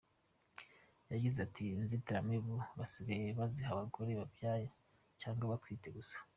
[1.11, 4.67] Yagize ati “Inzitiramubu basigaye baziha abagore babyaye
[5.21, 6.15] cyangwa abatwite gusa.